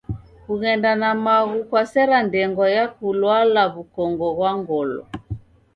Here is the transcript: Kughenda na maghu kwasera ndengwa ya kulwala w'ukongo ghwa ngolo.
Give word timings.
Kughenda 0.45 0.91
na 1.01 1.09
maghu 1.25 1.57
kwasera 1.69 2.15
ndengwa 2.27 2.67
ya 2.75 2.85
kulwala 2.95 3.61
w'ukongo 3.73 4.27
ghwa 4.37 4.51
ngolo. 4.59 5.01